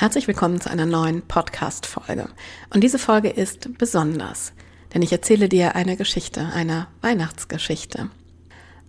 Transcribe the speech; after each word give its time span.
Herzlich 0.00 0.28
willkommen 0.28 0.60
zu 0.60 0.70
einer 0.70 0.86
neuen 0.86 1.22
Podcast-Folge. 1.22 2.28
Und 2.72 2.84
diese 2.84 3.00
Folge 3.00 3.30
ist 3.30 3.78
besonders, 3.78 4.52
denn 4.94 5.02
ich 5.02 5.10
erzähle 5.10 5.48
dir 5.48 5.74
eine 5.74 5.96
Geschichte, 5.96 6.52
eine 6.54 6.86
Weihnachtsgeschichte. 7.00 8.08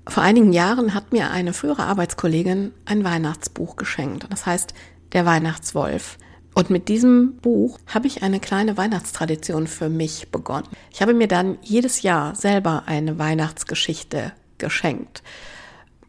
Vor 0.07 0.21
einigen 0.21 0.53
Jahren 0.53 0.93
hat 0.93 1.11
mir 1.11 1.31
eine 1.31 1.53
frühere 1.53 1.81
Arbeitskollegin 1.85 2.73
ein 2.85 3.03
Weihnachtsbuch 3.03 3.75
geschenkt. 3.75 4.27
Das 4.29 4.45
heißt, 4.45 4.75
der 5.13 5.25
Weihnachtswolf. 5.25 6.19
Und 6.53 6.69
mit 6.69 6.89
diesem 6.89 7.37
Buch 7.37 7.79
habe 7.87 8.05
ich 8.05 8.21
eine 8.21 8.39
kleine 8.39 8.77
Weihnachtstradition 8.77 9.65
für 9.65 9.89
mich 9.89 10.29
begonnen. 10.29 10.67
Ich 10.91 11.01
habe 11.01 11.15
mir 11.15 11.27
dann 11.27 11.57
jedes 11.63 12.03
Jahr 12.03 12.35
selber 12.35 12.83
eine 12.85 13.17
Weihnachtsgeschichte 13.17 14.33
geschenkt. 14.59 15.23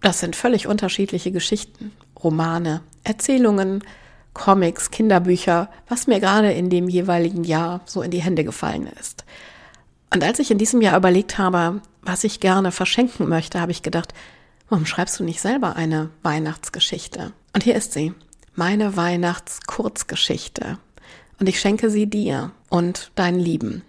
Das 0.02 0.20
sind 0.20 0.36
völlig 0.36 0.66
unterschiedliche 0.66 1.32
Geschichten, 1.32 1.92
Romane, 2.22 2.82
Erzählungen, 3.02 3.82
Comics, 4.34 4.90
Kinderbücher, 4.90 5.68
was 5.88 6.06
mir 6.06 6.20
gerade 6.20 6.52
in 6.52 6.70
dem 6.70 6.88
jeweiligen 6.88 7.44
Jahr 7.44 7.80
so 7.84 8.02
in 8.02 8.10
die 8.10 8.22
Hände 8.22 8.44
gefallen 8.44 8.88
ist. 9.00 9.24
Und 10.12 10.24
als 10.24 10.38
ich 10.38 10.50
in 10.50 10.58
diesem 10.58 10.80
Jahr 10.80 10.96
überlegt 10.96 11.38
habe, 11.38 11.80
was 12.02 12.24
ich 12.24 12.40
gerne 12.40 12.72
verschenken 12.72 13.28
möchte, 13.28 13.60
habe 13.60 13.72
ich 13.72 13.82
gedacht, 13.82 14.12
warum 14.68 14.86
schreibst 14.86 15.18
du 15.20 15.24
nicht 15.24 15.40
selber 15.40 15.76
eine 15.76 16.10
Weihnachtsgeschichte? 16.22 17.32
Und 17.54 17.64
hier 17.64 17.74
ist 17.74 17.92
sie, 17.92 18.12
meine 18.54 18.96
Weihnachtskurzgeschichte. 18.96 20.78
Und 21.38 21.48
ich 21.48 21.60
schenke 21.60 21.90
sie 21.90 22.06
dir 22.06 22.52
und 22.68 23.12
deinen 23.14 23.38
Lieben. 23.38 23.82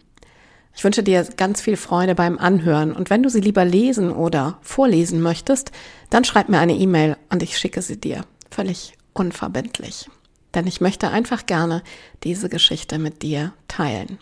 Ich 0.73 0.83
wünsche 0.83 1.03
dir 1.03 1.27
ganz 1.37 1.61
viel 1.61 1.75
Freude 1.75 2.15
beim 2.15 2.37
Anhören 2.37 2.93
und 2.93 3.09
wenn 3.09 3.23
du 3.23 3.29
sie 3.29 3.41
lieber 3.41 3.65
lesen 3.65 4.11
oder 4.11 4.57
vorlesen 4.61 5.21
möchtest, 5.21 5.71
dann 6.09 6.23
schreib 6.23 6.47
mir 6.49 6.59
eine 6.59 6.73
E-Mail 6.73 7.17
und 7.29 7.43
ich 7.43 7.57
schicke 7.57 7.81
sie 7.81 7.99
dir. 7.99 8.23
Völlig 8.49 8.93
unverbindlich 9.13 10.07
denn 10.53 10.67
ich 10.67 10.81
möchte 10.81 11.09
einfach 11.09 11.45
gerne 11.45 11.83
diese 12.23 12.49
Geschichte 12.49 12.99
mit 12.99 13.21
dir 13.21 13.53
teilen. 13.67 14.19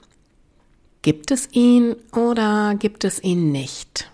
Gibt 1.02 1.32
es 1.32 1.48
ihn 1.52 1.96
oder 2.12 2.76
gibt 2.78 3.04
es 3.06 3.24
ihn 3.24 3.52
nicht? 3.52 4.12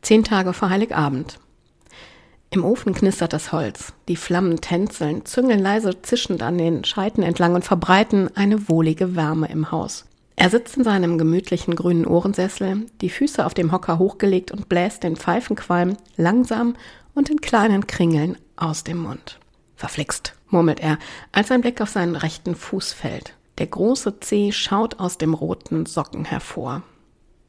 Zehn 0.00 0.24
Tage 0.24 0.52
vor 0.52 0.70
Heiligabend. 0.70 1.38
Im 2.50 2.64
Ofen 2.64 2.92
knistert 2.94 3.32
das 3.32 3.52
Holz, 3.52 3.92
die 4.08 4.16
Flammen 4.16 4.60
tänzeln, 4.60 5.24
züngeln 5.24 5.60
leise 5.60 6.02
zischend 6.02 6.42
an 6.42 6.58
den 6.58 6.84
Scheiten 6.84 7.22
entlang 7.22 7.54
und 7.54 7.64
verbreiten 7.64 8.34
eine 8.36 8.68
wohlige 8.68 9.16
Wärme 9.16 9.48
im 9.48 9.70
Haus. 9.70 10.04
Er 10.36 10.50
sitzt 10.50 10.76
in 10.76 10.84
seinem 10.84 11.18
gemütlichen 11.18 11.76
grünen 11.76 12.06
Ohrensessel, 12.06 12.86
die 13.00 13.10
Füße 13.10 13.44
auf 13.44 13.54
dem 13.54 13.70
Hocker 13.70 13.98
hochgelegt 13.98 14.50
und 14.50 14.68
bläst 14.68 15.02
den 15.02 15.16
Pfeifenqualm 15.16 15.96
langsam 16.16 16.74
und 17.14 17.30
in 17.30 17.40
kleinen 17.40 17.86
Kringeln 17.86 18.36
aus 18.56 18.82
dem 18.84 18.98
Mund. 18.98 19.38
Verflixt, 19.82 20.34
murmelt 20.48 20.78
er, 20.78 20.96
als 21.32 21.48
sein 21.48 21.60
Blick 21.60 21.80
auf 21.80 21.88
seinen 21.88 22.14
rechten 22.14 22.54
Fuß 22.54 22.92
fällt. 22.92 23.34
Der 23.58 23.66
große 23.66 24.20
Zeh 24.20 24.52
schaut 24.52 25.00
aus 25.00 25.18
dem 25.18 25.34
roten 25.34 25.86
Socken 25.86 26.24
hervor. 26.24 26.82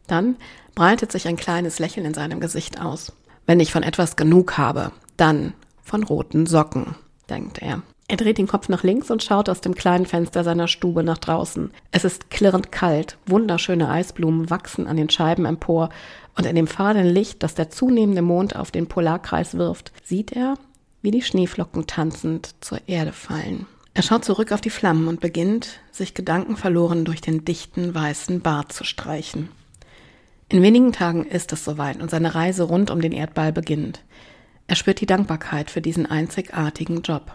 Dann 0.07 0.37
breitet 0.73 1.11
sich 1.11 1.27
ein 1.27 1.35
kleines 1.35 1.77
Lächeln 1.77 2.07
in 2.07 2.15
seinem 2.15 2.39
Gesicht 2.39 2.81
aus. 2.81 3.13
Wenn 3.45 3.59
ich 3.59 3.71
von 3.71 3.83
etwas 3.83 4.15
genug 4.15 4.57
habe, 4.57 4.91
dann 5.15 5.53
von 5.83 6.01
roten 6.01 6.47
Socken, 6.47 6.95
denkt 7.29 7.59
er. 7.59 7.83
Er 8.07 8.17
dreht 8.17 8.39
den 8.39 8.47
Kopf 8.47 8.67
nach 8.67 8.81
links 8.81 9.11
und 9.11 9.21
schaut 9.21 9.47
aus 9.47 9.61
dem 9.61 9.75
kleinen 9.75 10.07
Fenster 10.07 10.43
seiner 10.43 10.67
Stube 10.67 11.03
nach 11.03 11.19
draußen. 11.19 11.69
Es 11.91 12.03
ist 12.03 12.31
klirrend 12.31 12.71
kalt, 12.71 13.19
wunderschöne 13.27 13.89
Eisblumen 13.89 14.49
wachsen 14.49 14.87
an 14.87 14.97
den 14.97 15.11
Scheiben 15.11 15.45
empor, 15.45 15.89
und 16.35 16.47
in 16.47 16.55
dem 16.55 16.65
fahlen 16.65 17.05
Licht, 17.05 17.43
das 17.43 17.53
der 17.53 17.69
zunehmende 17.69 18.23
Mond 18.23 18.55
auf 18.55 18.71
den 18.71 18.87
Polarkreis 18.87 19.55
wirft, 19.55 19.91
sieht 20.03 20.31
er, 20.31 20.55
wie 21.03 21.11
die 21.11 21.21
Schneeflocken 21.21 21.85
tanzend 21.85 22.55
zur 22.61 22.79
Erde 22.87 23.11
fallen. 23.11 23.67
Er 23.93 24.01
schaut 24.01 24.25
zurück 24.25 24.51
auf 24.51 24.61
die 24.61 24.71
Flammen 24.71 25.07
und 25.07 25.19
beginnt, 25.19 25.81
sich 25.91 26.15
gedankenverloren 26.15 27.05
durch 27.05 27.21
den 27.21 27.45
dichten 27.45 27.93
weißen 27.93 28.41
Bart 28.41 28.73
zu 28.73 28.83
streichen. 28.83 29.49
In 30.49 30.63
wenigen 30.63 30.93
Tagen 30.93 31.25
ist 31.25 31.53
es 31.53 31.63
soweit 31.63 32.01
und 32.01 32.09
seine 32.09 32.33
Reise 32.33 32.63
rund 32.63 32.89
um 32.89 33.01
den 33.01 33.11
Erdball 33.11 33.51
beginnt. 33.51 34.03
Er 34.65 34.75
spürt 34.75 35.01
die 35.01 35.05
Dankbarkeit 35.05 35.69
für 35.69 35.81
diesen 35.81 36.05
einzigartigen 36.05 37.01
Job. 37.01 37.33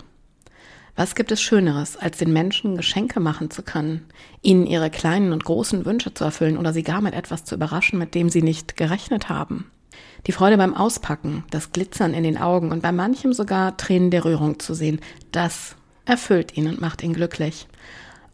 Was 0.96 1.14
gibt 1.14 1.30
es 1.30 1.40
Schöneres, 1.40 1.96
als 1.96 2.18
den 2.18 2.32
Menschen 2.32 2.76
Geschenke 2.76 3.20
machen 3.20 3.50
zu 3.50 3.62
können, 3.62 4.06
ihnen 4.42 4.66
ihre 4.66 4.90
kleinen 4.90 5.32
und 5.32 5.44
großen 5.44 5.84
Wünsche 5.84 6.12
zu 6.12 6.24
erfüllen 6.24 6.56
oder 6.58 6.72
sie 6.72 6.82
gar 6.82 7.00
mit 7.00 7.14
etwas 7.14 7.44
zu 7.44 7.54
überraschen, 7.54 8.00
mit 8.00 8.16
dem 8.16 8.30
sie 8.30 8.42
nicht 8.42 8.76
gerechnet 8.76 9.28
haben? 9.28 9.70
Die 10.26 10.32
Freude 10.32 10.56
beim 10.56 10.74
Auspacken, 10.74 11.44
das 11.50 11.72
Glitzern 11.72 12.14
in 12.14 12.22
den 12.22 12.38
Augen 12.38 12.72
und 12.72 12.82
bei 12.82 12.92
manchem 12.92 13.32
sogar 13.32 13.76
Tränen 13.76 14.10
der 14.10 14.24
Rührung 14.24 14.58
zu 14.58 14.74
sehen, 14.74 15.00
das 15.32 15.76
erfüllt 16.04 16.56
ihn 16.56 16.68
und 16.68 16.80
macht 16.80 17.02
ihn 17.02 17.12
glücklich. 17.12 17.66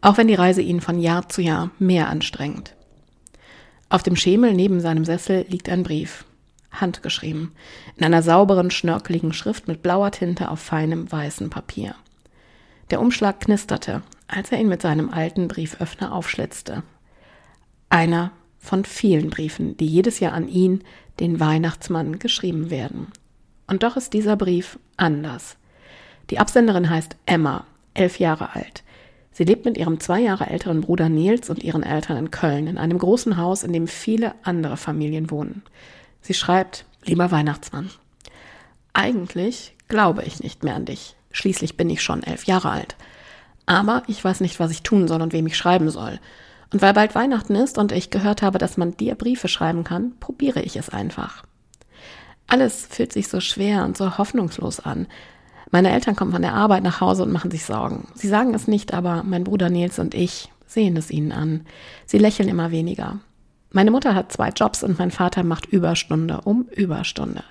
Auch 0.01 0.17
wenn 0.17 0.27
die 0.27 0.35
Reise 0.35 0.61
ihn 0.61 0.81
von 0.81 0.99
Jahr 0.99 1.29
zu 1.29 1.41
Jahr 1.41 1.71
mehr 1.79 2.09
anstrengt. 2.09 2.75
Auf 3.89 4.03
dem 4.03 4.15
Schemel 4.15 4.53
neben 4.53 4.79
seinem 4.79 5.05
Sessel 5.05 5.45
liegt 5.47 5.69
ein 5.69 5.83
Brief. 5.83 6.25
Handgeschrieben. 6.71 7.51
In 7.95 8.05
einer 8.05 8.21
sauberen, 8.21 8.71
schnörkeligen 8.71 9.33
Schrift 9.33 9.67
mit 9.67 9.81
blauer 9.81 10.11
Tinte 10.11 10.49
auf 10.49 10.59
feinem 10.59 11.11
weißen 11.11 11.49
Papier. 11.49 11.95
Der 12.91 12.99
Umschlag 12.99 13.39
knisterte, 13.39 14.03
als 14.27 14.51
er 14.51 14.59
ihn 14.59 14.67
mit 14.67 14.81
seinem 14.81 15.09
alten 15.09 15.47
Brieföffner 15.47 16.13
aufschlitzte. 16.13 16.83
Einer 17.89 18.31
von 18.59 18.83
vielen 18.83 19.29
Briefen, 19.29 19.77
die 19.77 19.87
jedes 19.87 20.19
Jahr 20.19 20.33
an 20.33 20.47
ihn, 20.47 20.83
den 21.19 21.39
Weihnachtsmann, 21.39 22.19
geschrieben 22.19 22.69
werden. 22.69 23.07
Und 23.67 23.83
doch 23.83 23.97
ist 23.97 24.13
dieser 24.13 24.35
Brief 24.35 24.79
anders. 24.97 25.57
Die 26.29 26.39
Absenderin 26.39 26.89
heißt 26.89 27.15
Emma, 27.25 27.65
elf 27.93 28.19
Jahre 28.19 28.55
alt. 28.55 28.83
Sie 29.31 29.43
lebt 29.43 29.65
mit 29.65 29.77
ihrem 29.77 29.99
zwei 29.99 30.21
Jahre 30.21 30.47
älteren 30.47 30.81
Bruder 30.81 31.09
Nils 31.09 31.49
und 31.49 31.63
ihren 31.63 31.83
Eltern 31.83 32.17
in 32.17 32.31
Köln, 32.31 32.67
in 32.67 32.77
einem 32.77 32.97
großen 32.97 33.37
Haus, 33.37 33.63
in 33.63 33.73
dem 33.73 33.87
viele 33.87 34.33
andere 34.43 34.77
Familien 34.77 35.29
wohnen. 35.29 35.61
Sie 36.21 36.33
schreibt, 36.33 36.85
lieber 37.03 37.31
Weihnachtsmann, 37.31 37.89
eigentlich 38.93 39.75
glaube 39.87 40.23
ich 40.23 40.41
nicht 40.41 40.63
mehr 40.63 40.75
an 40.75 40.85
dich. 40.85 41.15
Schließlich 41.31 41.75
bin 41.75 41.89
ich 41.89 42.01
schon 42.01 42.23
elf 42.23 42.45
Jahre 42.45 42.69
alt. 42.69 42.95
Aber 43.65 44.03
ich 44.07 44.23
weiß 44.23 44.39
nicht, 44.39 44.59
was 44.59 44.71
ich 44.71 44.83
tun 44.83 45.07
soll 45.07 45.21
und 45.21 45.33
wem 45.33 45.47
ich 45.47 45.57
schreiben 45.57 45.89
soll. 45.89 46.19
Und 46.71 46.81
weil 46.81 46.93
bald 46.93 47.15
Weihnachten 47.15 47.55
ist 47.55 47.77
und 47.77 47.91
ich 47.91 48.09
gehört 48.09 48.41
habe, 48.41 48.57
dass 48.57 48.77
man 48.77 48.97
dir 48.97 49.15
Briefe 49.15 49.47
schreiben 49.47 49.83
kann, 49.83 50.13
probiere 50.19 50.61
ich 50.61 50.75
es 50.75 50.89
einfach. 50.89 51.43
Alles 52.47 52.85
fühlt 52.89 53.13
sich 53.13 53.27
so 53.27 53.39
schwer 53.39 53.85
und 53.85 53.97
so 53.97 54.17
hoffnungslos 54.17 54.79
an. 54.79 55.07
Meine 55.71 55.91
Eltern 55.91 56.15
kommen 56.15 56.31
von 56.31 56.41
der 56.41 56.53
Arbeit 56.53 56.83
nach 56.83 57.01
Hause 57.01 57.23
und 57.23 57.31
machen 57.31 57.51
sich 57.51 57.65
Sorgen. 57.65 58.07
Sie 58.13 58.27
sagen 58.27 58.53
es 58.53 58.67
nicht, 58.67 58.93
aber 58.93 59.23
mein 59.23 59.43
Bruder 59.43 59.69
Nils 59.69 59.99
und 59.99 60.13
ich 60.13 60.51
sehen 60.67 60.95
es 60.97 61.11
ihnen 61.11 61.31
an. 61.31 61.65
Sie 62.05 62.17
lächeln 62.17 62.49
immer 62.49 62.71
weniger. 62.71 63.19
Meine 63.71 63.91
Mutter 63.91 64.15
hat 64.15 64.31
zwei 64.31 64.49
Jobs 64.49 64.83
und 64.83 64.99
mein 64.99 65.11
Vater 65.11 65.43
macht 65.43 65.65
Überstunde 65.65 66.41
um 66.41 66.67
Überstunde. 66.69 67.43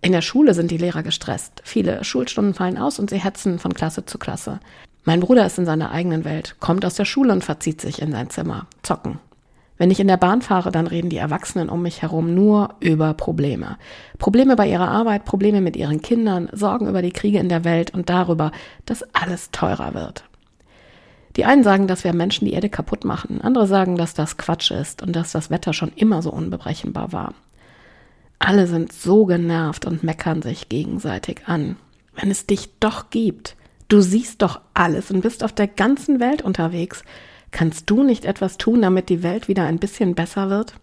In 0.00 0.12
der 0.12 0.22
Schule 0.22 0.54
sind 0.54 0.70
die 0.70 0.78
Lehrer 0.78 1.02
gestresst. 1.02 1.62
Viele 1.64 2.02
Schulstunden 2.04 2.54
fallen 2.54 2.78
aus 2.78 2.98
und 2.98 3.10
sie 3.10 3.18
hetzen 3.18 3.58
von 3.58 3.74
Klasse 3.74 4.04
zu 4.04 4.18
Klasse. 4.18 4.60
Mein 5.04 5.20
Bruder 5.20 5.44
ist 5.44 5.58
in 5.58 5.66
seiner 5.66 5.90
eigenen 5.90 6.24
Welt, 6.24 6.56
kommt 6.60 6.84
aus 6.84 6.94
der 6.94 7.04
Schule 7.04 7.32
und 7.32 7.42
verzieht 7.42 7.80
sich 7.80 8.00
in 8.00 8.12
sein 8.12 8.30
Zimmer. 8.30 8.66
Zocken. 8.82 9.18
Wenn 9.78 9.90
ich 9.90 9.98
in 9.98 10.06
der 10.06 10.16
Bahn 10.16 10.42
fahre, 10.42 10.70
dann 10.70 10.86
reden 10.86 11.08
die 11.10 11.16
Erwachsenen 11.16 11.68
um 11.68 11.82
mich 11.82 12.02
herum 12.02 12.34
nur 12.34 12.76
über 12.78 13.14
Probleme. 13.14 13.78
Probleme 14.18 14.54
bei 14.54 14.68
ihrer 14.68 14.88
Arbeit, 14.88 15.24
Probleme 15.24 15.60
mit 15.60 15.76
ihren 15.76 16.02
Kindern, 16.02 16.48
Sorgen 16.52 16.88
über 16.88 17.02
die 17.02 17.10
Kriege 17.10 17.40
in 17.40 17.48
der 17.48 17.64
Welt 17.64 17.92
und 17.92 18.08
darüber, 18.08 18.52
dass 18.86 19.02
alles 19.12 19.50
teurer 19.50 19.92
wird. 19.94 20.22
Die 21.36 21.46
einen 21.46 21.64
sagen, 21.64 21.88
dass 21.88 22.04
wir 22.04 22.12
Menschen 22.12 22.44
die 22.44 22.52
Erde 22.52 22.68
kaputt 22.68 23.04
machen, 23.04 23.40
andere 23.40 23.66
sagen, 23.66 23.96
dass 23.96 24.14
das 24.14 24.36
Quatsch 24.36 24.70
ist 24.70 25.02
und 25.02 25.16
dass 25.16 25.32
das 25.32 25.50
Wetter 25.50 25.72
schon 25.72 25.90
immer 25.96 26.22
so 26.22 26.30
unbebrechenbar 26.30 27.12
war. 27.12 27.34
Alle 28.38 28.68
sind 28.68 28.92
so 28.92 29.24
genervt 29.24 29.84
und 29.84 30.04
meckern 30.04 30.42
sich 30.42 30.68
gegenseitig 30.68 31.42
an. 31.46 31.76
Wenn 32.14 32.30
es 32.30 32.46
dich 32.46 32.78
doch 32.78 33.10
gibt, 33.10 33.56
Du 33.92 34.00
siehst 34.00 34.40
doch 34.40 34.62
alles 34.72 35.10
und 35.10 35.20
bist 35.20 35.44
auf 35.44 35.52
der 35.52 35.66
ganzen 35.66 36.18
Welt 36.18 36.40
unterwegs. 36.40 37.02
Kannst 37.50 37.90
du 37.90 38.02
nicht 38.02 38.24
etwas 38.24 38.56
tun, 38.56 38.80
damit 38.80 39.10
die 39.10 39.22
Welt 39.22 39.48
wieder 39.48 39.64
ein 39.64 39.78
bisschen 39.78 40.14
besser 40.14 40.48
wird? 40.48 40.76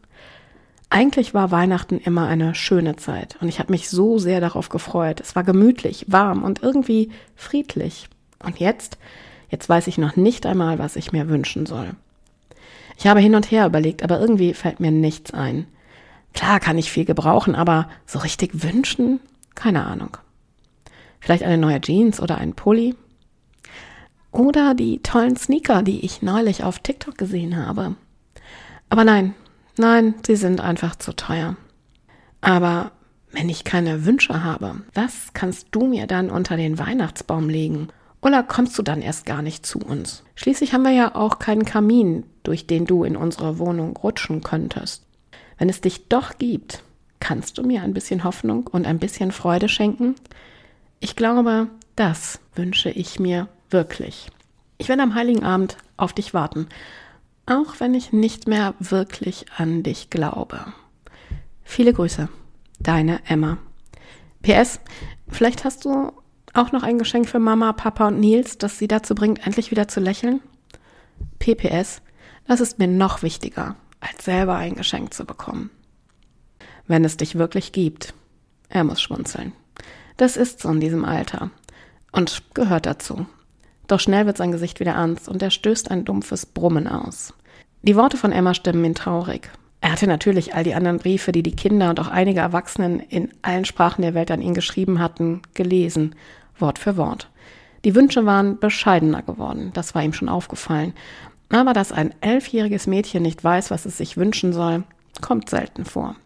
Eigentlich 0.92 1.34
war 1.34 1.50
Weihnachten 1.50 1.98
immer 1.98 2.28
eine 2.28 2.54
schöne 2.54 2.98
Zeit 2.98 3.36
und 3.42 3.48
ich 3.48 3.58
habe 3.58 3.72
mich 3.72 3.90
so 3.90 4.20
sehr 4.20 4.42
darauf 4.42 4.70
gefreut. 4.70 5.22
Es 5.22 5.36
war 5.36 5.44
gemütlich, 5.44 6.06
warm 6.08 6.44
und 6.44 6.62
irgendwie 6.62 7.10
friedlich. 7.36 8.10
Und 8.44 8.60
jetzt, 8.60 9.00
jetzt 9.50 9.68
weiß 9.68 9.88
ich 9.88 9.98
noch 9.98 10.16
nicht 10.16 10.46
einmal, 10.46 10.78
was 10.78 10.96
ich 10.96 11.12
mir 11.12 11.30
wünschen 11.30 11.66
soll. 11.66 11.96
Ich 12.96 13.08
habe 13.08 13.22
hin 13.22 13.34
und 13.34 13.50
her 13.50 13.66
überlegt, 13.66 14.04
aber 14.04 14.20
irgendwie 14.20 14.54
fällt 14.54 14.80
mir 14.80 14.92
nichts 14.92 15.34
ein. 15.34 15.66
Klar 16.36 16.60
kann 16.60 16.78
ich 16.78 16.92
viel 16.92 17.06
gebrauchen, 17.06 17.56
aber 17.56 17.90
so 18.06 18.20
richtig 18.20 18.62
wünschen? 18.62 19.20
Keine 19.56 19.88
Ahnung. 19.88 20.16
Vielleicht 21.20 21.44
eine 21.44 21.58
neue 21.58 21.82
Jeans 21.82 22.20
oder 22.20 22.38
ein 22.38 22.54
Pulli. 22.54 22.96
Oder 24.32 24.76
die 24.76 25.02
tollen 25.02 25.36
Sneaker, 25.36 25.82
die 25.82 26.06
ich 26.06 26.22
neulich 26.22 26.64
auf 26.64 26.80
TikTok 26.80 27.18
gesehen 27.18 27.58
habe. 27.58 27.96
Aber 28.90 29.04
nein, 29.04 29.34
nein, 29.78 30.16
sie 30.26 30.36
sind 30.36 30.62
einfach 30.62 30.96
zu 30.96 31.16
teuer. 31.16 31.56
Aber 32.42 32.92
wenn 33.32 33.50
ich 33.50 33.64
keine 33.64 34.06
Wünsche 34.06 34.44
habe, 34.44 34.82
was 34.94 35.34
kannst 35.34 35.68
du 35.72 35.86
mir 35.86 36.08
dann 36.08 36.30
unter 36.30 36.58
den 36.58 36.80
Weihnachtsbaum 36.80 37.50
legen? 37.50 37.90
Oder 38.22 38.44
kommst 38.44 38.78
du 38.78 38.82
dann 38.84 39.02
erst 39.02 39.26
gar 39.26 39.42
nicht 39.42 39.66
zu 39.66 39.80
uns? 39.80 40.24
Schließlich 40.36 40.74
haben 40.74 40.84
wir 40.84 40.92
ja 40.92 41.16
auch 41.16 41.40
keinen 41.40 41.66
Kamin, 41.66 42.26
durch 42.44 42.68
den 42.68 42.86
du 42.86 43.04
in 43.04 43.16
unsere 43.16 43.60
Wohnung 43.60 43.96
rutschen 43.98 44.42
könntest. 44.42 45.06
Wenn 45.58 45.70
es 45.70 45.82
dich 45.82 46.08
doch 46.10 46.38
gibt, 46.38 46.84
kannst 47.20 47.58
du 47.58 47.64
mir 47.64 47.82
ein 47.82 47.94
bisschen 47.94 48.24
Hoffnung 48.24 48.68
und 48.68 48.86
ein 48.86 49.00
bisschen 49.00 49.32
Freude 49.32 49.70
schenken? 49.70 50.16
Ich 51.02 51.16
glaube, 51.16 51.68
das 51.96 52.40
wünsche 52.56 52.90
ich 52.90 53.20
mir 53.20 53.48
wirklich. 53.70 54.30
Ich 54.78 54.90
werde 54.90 55.04
am 55.04 55.16
heiligen 55.16 55.44
Abend 55.44 55.78
auf 55.96 56.12
dich 56.12 56.34
warten, 56.34 56.68
auch 57.46 57.80
wenn 57.80 57.94
ich 57.94 58.12
nicht 58.12 58.48
mehr 58.48 58.76
wirklich 58.80 59.46
an 59.56 59.82
dich 59.82 60.10
glaube. 60.10 60.66
Viele 61.64 61.94
Grüße, 61.94 62.28
deine 62.80 63.22
Emma. 63.28 63.58
PS, 64.42 64.82
vielleicht 65.30 65.64
hast 65.64 65.86
du 65.86 66.12
auch 66.54 66.72
noch 66.74 66.84
ein 66.84 66.98
Geschenk 66.98 67.30
für 67.30 67.40
Mama, 67.40 67.72
Papa 67.74 68.08
und 68.08 68.20
Nils, 68.20 68.58
das 68.58 68.78
sie 68.78 68.88
dazu 68.88 69.16
bringt, 69.16 69.46
endlich 69.46 69.72
wieder 69.72 69.88
zu 69.88 70.02
lächeln? 70.02 70.42
PPS, 71.40 72.02
das 72.46 72.60
ist 72.60 72.78
mir 72.78 72.88
noch 72.88 73.24
wichtiger, 73.24 73.76
als 74.02 74.26
selber 74.26 74.56
ein 74.56 74.76
Geschenk 74.76 75.14
zu 75.14 75.26
bekommen. 75.26 75.70
Wenn 76.88 77.06
es 77.06 77.18
dich 77.18 77.36
wirklich 77.36 77.72
gibt. 77.72 78.14
Er 78.68 78.84
muss 78.84 79.02
schmunzeln. 79.02 79.54
Das 80.20 80.36
ist 80.36 80.60
so 80.60 80.68
in 80.68 80.82
diesem 80.82 81.06
Alter 81.06 81.50
und 82.12 82.44
gehört 82.54 82.86
dazu. 82.86 83.26
Doch 83.88 84.02
schnell 84.02 84.26
wird 84.26 84.36
sein 84.36 84.52
Gesicht 84.52 84.82
wieder 84.82 84.92
ernst 84.92 85.30
und 85.30 85.42
er 85.42 85.50
stößt 85.50 85.90
ein 85.90 86.04
dumpfes 86.04 86.46
Brummen 86.46 86.90
aus. 86.90 87.34
Die 87.84 87.96
Worte 87.96 88.18
von 88.18 88.34
Emma 88.34 88.54
stimmen 88.54 88.84
ihn 88.84 88.96
traurig. 88.96 89.50
Er 89.80 89.94
hatte 89.94 90.08
natürlich 90.08 90.54
all 90.54 90.66
die 90.66 90.76
anderen 90.76 90.98
Briefe, 90.98 91.32
die 91.32 91.42
die 91.42 91.56
Kinder 91.56 91.90
und 91.90 92.02
auch 92.02 92.10
einige 92.10 92.42
Erwachsenen 92.42 93.00
in 93.00 93.30
allen 93.44 93.64
Sprachen 93.64 94.02
der 94.02 94.14
Welt 94.14 94.30
an 94.30 94.42
ihn 94.42 94.54
geschrieben 94.54 95.00
hatten, 95.00 95.42
gelesen 95.54 96.16
Wort 96.58 96.80
für 96.80 96.98
Wort. 96.98 97.30
Die 97.86 97.96
Wünsche 97.96 98.26
waren 98.26 98.60
bescheidener 98.60 99.22
geworden, 99.22 99.72
das 99.74 99.96
war 99.96 100.04
ihm 100.04 100.12
schon 100.12 100.28
aufgefallen. 100.28 100.92
Aber 101.48 101.72
dass 101.72 101.94
ein 101.94 102.14
elfjähriges 102.20 102.88
Mädchen 102.88 103.24
nicht 103.24 103.42
weiß, 103.42 103.72
was 103.72 103.86
es 103.86 103.98
sich 103.98 104.18
wünschen 104.18 104.52
soll, 104.52 104.84
kommt 105.22 105.50
selten 105.50 105.86
vor. 105.86 106.18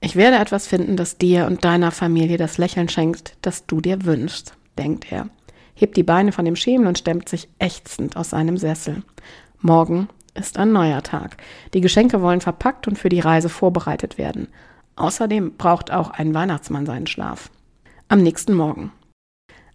Ich 0.00 0.16
werde 0.16 0.36
etwas 0.36 0.66
finden, 0.66 0.96
das 0.96 1.18
dir 1.18 1.46
und 1.46 1.64
deiner 1.64 1.90
Familie 1.90 2.36
das 2.36 2.58
Lächeln 2.58 2.88
schenkt, 2.88 3.36
das 3.42 3.66
du 3.66 3.80
dir 3.80 4.04
wünschst, 4.04 4.54
denkt 4.78 5.10
er, 5.10 5.28
hebt 5.74 5.96
die 5.96 6.02
Beine 6.02 6.32
von 6.32 6.44
dem 6.44 6.56
Schemel 6.56 6.86
und 6.86 6.98
stemmt 6.98 7.28
sich 7.28 7.48
ächzend 7.58 8.16
aus 8.16 8.30
seinem 8.30 8.58
Sessel. 8.58 9.02
Morgen 9.60 10.08
ist 10.34 10.58
ein 10.58 10.72
neuer 10.72 11.02
Tag. 11.02 11.38
Die 11.74 11.80
Geschenke 11.80 12.20
wollen 12.20 12.40
verpackt 12.40 12.86
und 12.86 12.98
für 12.98 13.08
die 13.08 13.20
Reise 13.20 13.48
vorbereitet 13.48 14.18
werden. 14.18 14.48
Außerdem 14.96 15.56
braucht 15.56 15.90
auch 15.90 16.10
ein 16.10 16.34
Weihnachtsmann 16.34 16.86
seinen 16.86 17.06
Schlaf. 17.06 17.50
Am 18.08 18.22
nächsten 18.22 18.54
Morgen. 18.54 18.92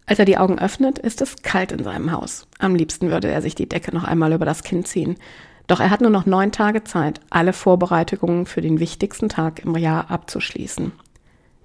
Als 0.06 0.20
er 0.20 0.26
die 0.26 0.38
Augen 0.38 0.60
öffnet, 0.60 1.00
ist 1.00 1.22
es 1.22 1.42
kalt 1.42 1.72
in 1.72 1.84
seinem 1.84 2.12
Haus. 2.12 2.48
Am 2.60 2.76
liebsten 2.76 3.10
würde 3.10 3.30
er 3.30 3.42
sich 3.42 3.56
die 3.56 3.70
Decke 3.70 3.94
noch 3.94 4.04
einmal 4.04 4.34
über 4.34 4.46
das 4.46 4.64
Kinn 4.64 4.84
ziehen. 4.84 5.16
Doch 5.72 5.80
er 5.80 5.90
hat 5.90 6.02
nur 6.02 6.10
noch 6.10 6.26
neun 6.26 6.52
Tage 6.52 6.84
Zeit, 6.84 7.22
alle 7.30 7.54
Vorbereitungen 7.54 8.46
für 8.46 8.60
den 8.60 8.82
wichtigsten 8.82 9.30
Tag 9.30 9.64
im 9.64 9.78
Jahr 9.78 10.12
abzuschließen. 10.12 10.92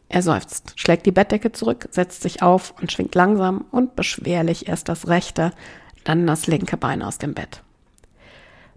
Er 0.09 0.23
seufzt, 0.23 0.75
schlägt 0.77 1.07
die 1.07 1.11
Bettdecke 1.11 1.51
zurück, 1.51 1.89
setzt 1.91 2.23
sich 2.23 2.41
auf 2.41 2.73
und 2.81 2.93
schwingt 2.93 3.17
langsam 3.17 3.65
und 3.73 3.97
beschwerlich 3.97 4.69
erst 4.69 4.89
das 4.89 5.09
rechte, 5.09 5.51
dann 6.05 6.25
das 6.25 6.47
linke 6.47 6.77
Bein 6.77 7.03
aus 7.03 7.19
dem 7.19 7.35
Bett. 7.35 7.65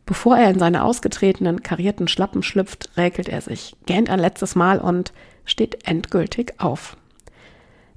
Bevor 0.08 0.36
er 0.36 0.50
in 0.50 0.58
seine 0.58 0.84
ausgetretenen, 0.84 1.62
karierten 1.62 2.08
Schlappen 2.08 2.42
schlüpft, 2.42 2.90
räkelt 2.98 3.30
er 3.30 3.42
sich, 3.42 3.76
gähnt 3.86 4.10
ein 4.10 4.18
letztes 4.18 4.56
Mal 4.56 4.80
und 4.80 5.14
steht 5.46 5.88
endgültig 5.88 6.56
auf. 6.58 6.98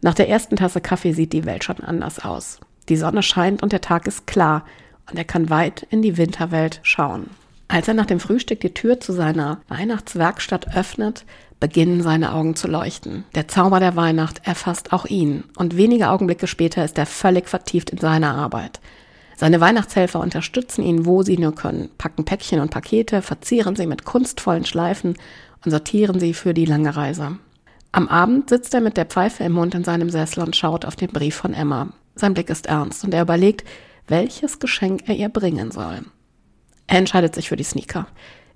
Nach 0.03 0.13
der 0.13 0.29
ersten 0.29 0.57
Tasse 0.57 0.83
Kaffee 0.83 1.15
sieht 1.15 1.33
die 1.33 1.47
Welt 1.47 1.65
schon 1.65 1.81
anders 1.81 2.23
aus. 2.23 2.61
Die 2.91 2.97
Sonne 2.99 3.23
scheint 3.23 3.63
und 3.63 3.73
der 3.73 3.81
Tag 3.81 4.07
ist 4.07 4.27
klar 4.27 4.67
und 5.11 5.19
er 5.19 5.25
kann 5.25 5.51
weit 5.51 5.87
in 5.91 6.03
die 6.03 6.17
Winterwelt 6.17 6.81
schauen. 6.83 7.31
Als 7.69 7.89
er 7.89 7.95
nach 7.95 8.07
dem 8.07 8.21
Frühstück 8.21 8.61
die 8.61 8.75
Tür 8.75 9.01
zu 9.01 9.13
seiner 9.13 9.61
Weihnachtswerkstatt 9.69 10.77
öffnet, 10.77 11.25
beginnen 11.59 12.03
seine 12.03 12.35
Augen 12.35 12.57
zu 12.57 12.69
leuchten. 12.69 13.25
Der 13.35 13.49
Zauber 13.49 13.81
der 13.81 13.97
Weihnacht 13.97 14.43
erfasst 14.45 14.93
auch 14.93 15.07
ihn 15.07 15.45
und 15.57 15.77
wenige 15.77 16.11
Augenblicke 16.11 16.47
später 16.47 16.85
ist 16.85 16.99
er 16.99 17.07
völlig 17.07 17.49
vertieft 17.49 17.91
in 17.91 17.99
seiner 17.99 18.35
Arbeit. 18.35 18.81
Seine 19.37 19.61
Weihnachtshelfer 19.61 20.21
unterstützen 20.21 20.83
ihn, 20.83 21.07
wo 21.07 21.23
sie 21.23 21.39
nur 21.39 21.55
können, 21.55 21.89
packen 21.99 22.25
Päckchen 22.25 22.61
und 22.61 22.71
Pakete, 22.71 23.23
verzieren 23.23 23.75
sie 23.75 23.87
mit 23.87 24.05
kunstvollen 24.05 24.65
Schleifen 24.65 25.17
und 25.65 25.71
sortieren 25.71 26.21
sie 26.21 26.35
für 26.35 26.53
die 26.53 26.65
lange 26.65 26.95
Reise. 26.95 27.39
Am 27.93 28.09
Abend 28.09 28.51
sitzt 28.51 28.75
er 28.75 28.81
mit 28.81 28.97
der 28.97 29.07
Pfeife 29.07 29.45
im 29.45 29.53
Mund 29.53 29.75
in 29.75 29.85
seinem 29.85 30.11
Sessel 30.11 30.43
und 30.43 30.57
schaut 30.57 30.85
auf 30.85 30.97
den 30.97 31.11
Brief 31.11 31.37
von 31.37 31.55
Emma. 31.55 31.89
Sein 32.15 32.35
Blick 32.35 32.51
ist 32.51 32.67
ernst 32.67 33.05
und 33.05 33.15
er 33.15 33.23
überlegt, 33.23 33.65
welches 34.07 34.59
Geschenk 34.59 35.09
er 35.09 35.15
ihr 35.15 35.29
bringen 35.29 35.71
soll. 35.71 36.01
Er 36.87 36.99
entscheidet 36.99 37.35
sich 37.35 37.49
für 37.49 37.57
die 37.57 37.65
Sneaker. 37.65 38.07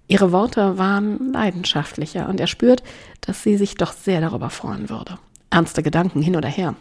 Ihre 0.08 0.31
Worte 0.31 0.78
waren 0.78 1.32
leidenschaftlicher 1.32 2.28
und 2.28 2.40
er 2.40 2.46
spürt, 2.46 2.82
dass 3.20 3.43
sie 3.43 3.56
sich 3.56 3.75
doch 3.75 3.93
sehr 3.93 4.20
darüber 4.20 4.50
freuen 4.50 4.88
würde. 4.88 5.19
Ernste 5.50 5.82
Gedanken 5.82 6.22
hin 6.22 6.37
oder 6.37 6.48
her. 6.48 6.75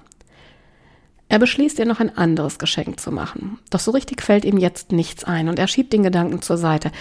Er 1.28 1.40
beschließt 1.40 1.80
ihr 1.80 1.86
noch 1.86 2.00
ein 2.00 2.16
anderes 2.16 2.60
Geschenk 2.60 3.00
zu 3.00 3.12
machen. 3.12 3.58
Doch 3.70 3.80
so 3.80 3.92
richtig 3.92 4.22
fällt 4.22 4.46
ihm 4.46 4.58
jetzt 4.58 4.92
nichts 4.92 5.24
ein 5.24 5.50
und 5.50 5.58
er 5.58 5.68
schiebt 5.68 5.92
den 5.92 6.04
Gedanken 6.04 6.42
zur 6.42 6.58
Seite. 6.58 6.92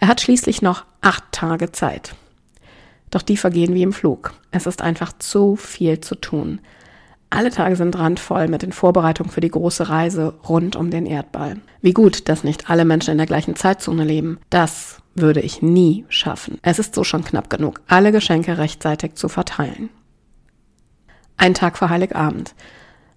Er 0.00 0.08
hat 0.08 0.20
schließlich 0.20 0.62
noch 0.62 0.84
acht 1.02 1.24
Tage 1.32 1.70
Zeit. 1.72 2.14
Doch 3.10 3.22
die 3.22 3.36
vergehen 3.36 3.74
wie 3.74 3.82
im 3.82 3.92
Flug. 3.92 4.32
Es 4.50 4.66
ist 4.66 4.80
einfach 4.80 5.12
zu 5.18 5.56
viel 5.56 6.00
zu 6.00 6.14
tun. 6.14 6.60
Alle 7.34 7.50
Tage 7.50 7.74
sind 7.74 7.98
randvoll 7.98 8.46
mit 8.46 8.62
den 8.62 8.70
Vorbereitungen 8.70 9.32
für 9.32 9.40
die 9.40 9.50
große 9.50 9.88
Reise 9.88 10.34
rund 10.48 10.76
um 10.76 10.90
den 10.90 11.04
Erdball. 11.04 11.56
Wie 11.82 11.92
gut, 11.92 12.28
dass 12.28 12.44
nicht 12.44 12.70
alle 12.70 12.84
Menschen 12.84 13.10
in 13.10 13.18
der 13.18 13.26
gleichen 13.26 13.56
Zeitzone 13.56 14.04
leben. 14.04 14.38
Das 14.50 14.98
würde 15.16 15.40
ich 15.40 15.60
nie 15.60 16.04
schaffen. 16.08 16.58
Es 16.62 16.78
ist 16.78 16.94
so 16.94 17.02
schon 17.02 17.24
knapp 17.24 17.50
genug, 17.50 17.80
alle 17.88 18.12
Geschenke 18.12 18.56
rechtzeitig 18.56 19.16
zu 19.16 19.28
verteilen. 19.28 19.88
Ein 21.36 21.54
Tag 21.54 21.76
vor 21.76 21.90
Heiligabend. 21.90 22.54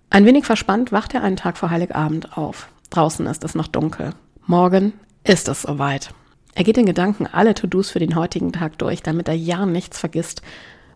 Ein 0.10 0.26
wenig 0.26 0.46
verspannt 0.46 0.92
wacht 0.92 1.14
er 1.14 1.22
einen 1.22 1.38
Tag 1.38 1.56
vor 1.56 1.70
Heiligabend 1.70 2.40
auf. 2.40 2.70
Draußen 2.90 3.28
ist 3.28 3.44
es 3.44 3.54
noch 3.54 3.68
dunkel. 3.68 4.16
Morgen 4.48 4.94
ist 5.26 5.48
es 5.48 5.62
soweit. 5.62 6.10
Er 6.56 6.64
geht 6.64 6.80
in 6.80 6.88
Gedanken 6.88 7.28
alle 7.28 7.54
To-Dos 7.54 7.92
für 7.92 8.00
den 8.00 8.16
heutigen 8.16 8.52
Tag 8.52 8.80
durch, 8.80 9.04
damit 9.04 9.28
er 9.28 9.36
ja 9.36 9.68
nichts 9.68 10.00
vergisst 10.00 10.42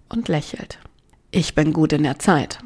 und 0.10 0.28
lächelt. 0.28 0.80
Ich 1.30 1.54
bin 1.54 1.72
gut 1.72 1.94
in 1.94 2.02
der 2.02 2.18
Zeit. 2.18 2.58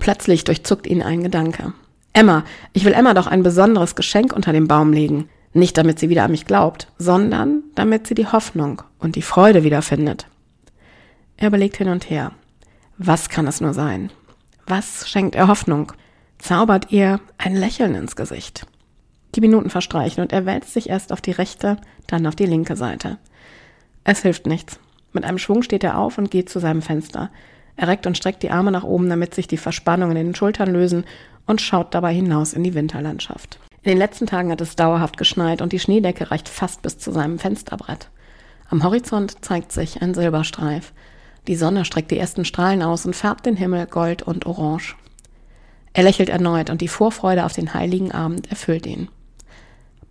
Plötzlich 0.00 0.42
durchzuckt 0.44 0.86
ihn 0.86 1.02
ein 1.02 1.22
Gedanke. 1.22 1.72
Emma, 2.12 2.44
ich 2.72 2.84
will 2.84 2.92
Emma 2.92 3.14
doch 3.14 3.28
ein 3.28 3.44
besonderes 3.44 3.94
Geschenk 3.94 4.32
unter 4.32 4.52
den 4.52 4.66
Baum 4.66 4.92
legen. 4.92 5.28
Nicht 5.52 5.76
damit 5.76 5.98
sie 5.98 6.08
wieder 6.08 6.24
an 6.24 6.30
mich 6.30 6.46
glaubt, 6.46 6.88
sondern 6.98 7.62
damit 7.74 8.06
sie 8.06 8.14
die 8.14 8.26
Hoffnung 8.26 8.82
und 8.98 9.14
die 9.14 9.22
Freude 9.22 9.62
wiederfindet. 9.62 10.26
Er 11.36 11.48
überlegt 11.48 11.76
hin 11.76 11.88
und 11.88 12.10
her. 12.10 12.32
Was 12.98 13.28
kann 13.28 13.46
es 13.46 13.60
nur 13.60 13.74
sein? 13.74 14.10
Was 14.66 15.08
schenkt 15.08 15.34
er 15.34 15.48
Hoffnung? 15.48 15.92
Zaubert 16.38 16.90
ihr 16.90 17.20
ein 17.38 17.54
Lächeln 17.54 17.94
ins 17.94 18.16
Gesicht? 18.16 18.66
Die 19.34 19.40
Minuten 19.40 19.70
verstreichen 19.70 20.22
und 20.22 20.32
er 20.32 20.46
wälzt 20.46 20.72
sich 20.72 20.88
erst 20.88 21.12
auf 21.12 21.20
die 21.20 21.30
rechte, 21.30 21.76
dann 22.06 22.26
auf 22.26 22.36
die 22.36 22.46
linke 22.46 22.76
Seite. 22.76 23.18
Es 24.04 24.22
hilft 24.22 24.46
nichts. 24.46 24.78
Mit 25.12 25.24
einem 25.24 25.38
Schwung 25.38 25.62
steht 25.62 25.84
er 25.84 25.98
auf 25.98 26.18
und 26.18 26.30
geht 26.30 26.48
zu 26.48 26.58
seinem 26.58 26.82
Fenster. 26.82 27.30
Er 27.76 27.88
reckt 27.88 28.06
und 28.06 28.16
streckt 28.16 28.42
die 28.42 28.50
Arme 28.50 28.70
nach 28.70 28.84
oben, 28.84 29.08
damit 29.08 29.34
sich 29.34 29.48
die 29.48 29.56
Verspannungen 29.56 30.16
in 30.16 30.28
den 30.28 30.34
Schultern 30.34 30.72
lösen 30.72 31.04
und 31.46 31.60
schaut 31.60 31.94
dabei 31.94 32.12
hinaus 32.12 32.52
in 32.52 32.64
die 32.64 32.74
Winterlandschaft. 32.74 33.58
In 33.82 33.90
den 33.90 33.98
letzten 33.98 34.26
Tagen 34.26 34.50
hat 34.50 34.60
es 34.60 34.76
dauerhaft 34.76 35.16
geschneit 35.16 35.62
und 35.62 35.72
die 35.72 35.78
Schneedecke 35.78 36.30
reicht 36.30 36.48
fast 36.48 36.82
bis 36.82 36.98
zu 36.98 37.12
seinem 37.12 37.38
Fensterbrett. 37.38 38.10
Am 38.68 38.84
Horizont 38.84 39.44
zeigt 39.44 39.72
sich 39.72 40.02
ein 40.02 40.14
Silberstreif. 40.14 40.92
Die 41.48 41.56
Sonne 41.56 41.84
streckt 41.84 42.10
die 42.10 42.18
ersten 42.18 42.44
Strahlen 42.44 42.82
aus 42.82 43.06
und 43.06 43.16
färbt 43.16 43.46
den 43.46 43.56
Himmel 43.56 43.86
gold 43.86 44.22
und 44.22 44.46
orange. 44.46 44.96
Er 45.92 46.04
lächelt 46.04 46.28
erneut 46.28 46.70
und 46.70 46.80
die 46.80 46.88
Vorfreude 46.88 47.44
auf 47.44 47.52
den 47.52 47.74
heiligen 47.74 48.12
Abend 48.12 48.50
erfüllt 48.50 48.86
ihn. 48.86 49.08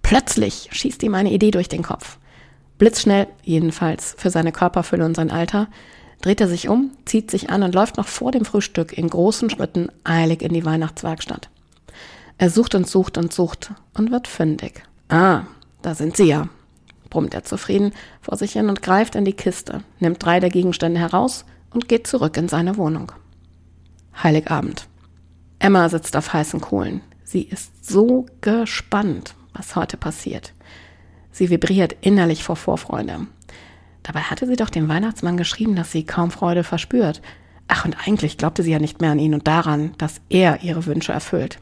Plötzlich 0.02 0.70
schießt 0.72 1.04
ihm 1.04 1.14
eine 1.14 1.32
Idee 1.32 1.52
durch 1.52 1.70
den 1.70 1.84
Kopf. 1.84 2.18
Blitzschnell, 2.80 3.28
jedenfalls 3.44 4.16
für 4.18 4.30
seine 4.30 4.52
Körperfülle 4.52 5.06
und 5.06 5.16
sein 5.16 5.32
Alter, 5.32 5.68
dreht 6.22 6.42
er 6.42 6.48
sich 6.48 6.70
um, 6.70 6.92
zieht 7.06 7.32
sich 7.32 7.50
an 7.50 7.64
und 7.64 7.76
läuft 7.76 7.98
noch 7.98 8.08
vor 8.08 8.32
dem 8.32 8.46
Frühstück 8.46 8.98
in 8.98 9.10
großen 9.10 9.50
Schritten 9.50 9.90
eilig 10.04 10.42
in 10.42 10.54
die 10.54 10.66
Weihnachtswerkstatt. 10.66 11.50
Er 12.38 12.50
sucht 12.50 12.76
und 12.76 12.88
sucht 12.88 13.18
und 13.18 13.34
sucht 13.34 13.72
und 13.94 14.12
wird 14.12 14.28
fündig. 14.28 14.84
Ah, 15.10 15.44
da 15.82 15.96
sind 15.96 16.16
sie 16.16 16.26
ja, 16.26 16.50
brummt 17.10 17.34
er 17.34 17.44
zufrieden 17.44 17.94
vor 18.22 18.38
sich 18.38 18.54
hin 18.54 18.70
und 18.70 18.82
greift 18.82 19.16
in 19.16 19.26
die 19.26 19.34
Kiste, 19.34 19.84
nimmt 20.00 20.24
drei 20.24 20.40
der 20.40 20.50
Gegenstände 20.50 21.00
heraus 21.00 21.46
und 21.72 21.88
geht 21.88 22.08
zurück 22.08 22.38
in 22.38 22.48
seine 22.48 22.78
Wohnung. 22.78 23.12
Heiligabend. 24.22 24.88
Emma 25.60 25.90
sitzt 25.90 26.16
auf 26.16 26.34
heißen 26.34 26.62
Kohlen. 26.62 27.02
Sie 27.24 27.44
ist 27.44 27.86
so 27.86 28.26
gespannt 28.42 29.36
was 29.60 29.76
heute 29.76 29.98
passiert. 29.98 30.54
Sie 31.32 31.50
vibriert 31.50 31.96
innerlich 32.02 32.44
vor 32.44 32.56
Vorfreude. 32.56 33.28
Dabei 34.04 34.22
hatte 34.22 34.48
sie 34.48 34.56
doch 34.56 34.70
dem 34.70 34.88
Weihnachtsmann 34.88 35.38
geschrieben, 35.38 35.76
dass 35.76 35.92
sie 35.92 36.06
kaum 36.06 36.32
Freude 36.32 36.64
verspürt. 36.64 37.22
Ach, 37.68 37.86
und 37.86 38.08
eigentlich 38.08 38.38
glaubte 38.38 38.64
sie 38.64 38.72
ja 38.72 38.80
nicht 38.80 39.02
mehr 39.02 39.12
an 39.12 39.20
ihn 39.20 39.34
und 39.34 39.48
daran, 39.48 39.94
dass 39.98 40.22
er 40.30 40.64
ihre 40.64 40.86
Wünsche 40.86 41.12
erfüllt. 41.12 41.60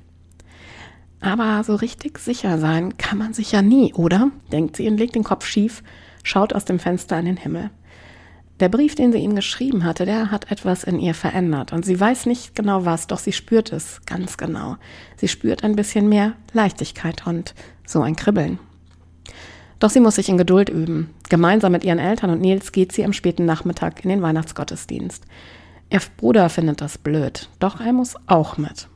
Aber 1.20 1.63
so 1.63 1.75
richtig 1.75 2.20
sicher 2.20 2.60
sein 2.60 2.98
kann 2.98 3.17
man 3.17 3.34
sich 3.34 3.51
ja 3.51 3.62
nie, 3.62 3.94
oder? 3.94 4.32
denkt 4.51 4.75
sie 4.75 4.88
und 4.88 4.98
legt 4.98 5.15
den 5.15 5.24
Kopf 5.24 5.46
schief, 5.46 5.84
schaut 6.24 6.53
aus 6.53 6.65
dem 6.65 6.79
Fenster 6.79 7.17
an 7.17 7.25
den 7.25 7.38
Himmel. 7.38 7.72
Der 8.60 8.70
Brief, 8.70 8.96
den 8.96 9.12
sie 9.12 9.20
ihm 9.20 9.36
geschrieben 9.36 9.84
hatte, 9.84 10.06
der 10.06 10.32
hat 10.32 10.51
etwas 10.51 10.84
in 10.84 11.00
ihr 11.00 11.13
verändert. 11.13 11.74
Und 11.74 11.86
sie 11.86 12.00
weiß 12.00 12.25
nicht 12.25 12.56
genau 12.56 12.86
was, 12.86 13.06
doch 13.06 13.20
sie 13.20 13.32
spürt 13.32 13.72
es 13.72 14.01
ganz 14.06 14.38
genau. 14.38 14.77
Sie 15.17 15.27
spürt 15.27 15.63
ein 15.63 15.75
bisschen 15.75 16.10
mehr 16.10 16.34
Leichtigkeit 16.53 17.27
und 17.27 17.53
so 17.86 18.01
ein 18.01 18.15
Kribbeln. 18.15 18.58
Doch 19.79 19.89
sie 19.89 20.00
muss 20.00 20.15
sich 20.15 20.29
in 20.29 20.38
Geduld 20.38 20.69
üben. 20.69 21.12
Gemeinsam 21.29 21.72
mit 21.72 21.84
ihren 21.84 22.00
Eltern 22.00 22.31
und 22.31 22.41
Nils 22.41 22.72
geht 22.72 22.91
sie 22.91 23.05
am 23.05 23.13
späten 23.13 23.46
Nachmittag 23.46 24.03
in 24.03 24.10
den 24.10 24.22
Weihnachtsgottesdienst. 24.22 25.24
Ihr 25.89 26.01
Bruder 26.17 26.50
findet 26.50 26.81
das 26.81 26.98
blöd, 26.98 27.50
doch 27.60 27.79
er 27.79 27.93
muss 27.93 28.15
auch 28.27 28.57
mit. 28.57 28.88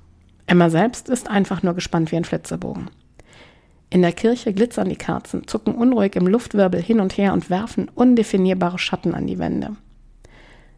Emma 0.47 0.69
selbst 0.69 1.07
ist 1.07 1.29
einfach 1.29 1.63
nur 1.63 1.73
gespannt 1.73 2.11
wie 2.11 2.17
ein 2.17 2.25
Flitzebogen. 2.25 2.89
In 3.89 4.01
der 4.01 4.11
Kirche 4.11 4.53
glitzern 4.53 4.89
die 4.89 4.95
Kerzen, 4.95 5.47
zucken 5.47 5.75
unruhig 5.75 6.15
im 6.15 6.27
Luftwirbel 6.27 6.81
hin 6.81 7.00
und 7.00 7.17
her 7.17 7.33
und 7.33 7.50
werfen 7.50 7.89
undefinierbare 7.89 8.79
Schatten 8.79 9.13
an 9.13 9.27
die 9.27 9.38
Wände. 9.38 9.75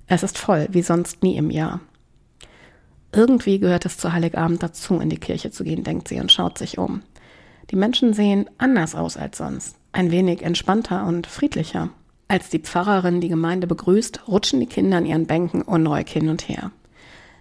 Es 0.08 0.24
ist 0.24 0.38
voll, 0.38 0.68
wie 0.72 0.82
sonst 0.82 1.24
nie 1.24 1.38
im 1.38 1.50
Jahr. 1.50 1.80
Irgendwie 3.12 3.60
gehört 3.60 3.86
es 3.86 3.98
zu 3.98 4.12
Heiligabend 4.12 4.62
dazu, 4.62 5.00
in 5.00 5.10
die 5.10 5.20
Kirche 5.20 5.52
zu 5.52 5.64
gehen, 5.64 5.84
denkt 5.84 6.08
sie 6.08 6.20
und 6.20 6.32
schaut 6.32 6.58
sich 6.58 6.78
um. 6.78 7.04
Die 7.70 7.76
Menschen 7.76 8.14
sehen 8.14 8.50
anders 8.58 8.96
aus 8.96 9.16
als 9.16 9.38
sonst, 9.38 9.78
ein 9.94 10.12
wenig 10.12 10.42
entspannter 10.44 11.06
und 11.06 11.28
friedlicher. 11.28 11.90
Als 12.28 12.50
die 12.50 12.60
Pfarrerin 12.60 13.22
die 13.22 13.30
Gemeinde 13.30 13.68
begrüßt, 13.68 14.28
rutschen 14.28 14.60
die 14.60 14.66
Kinder 14.66 14.98
an 14.98 15.06
ihren 15.06 15.28
Bänken 15.28 15.62
unruhig 15.62 16.10
hin 16.10 16.30
und 16.30 16.50
her. 16.50 16.72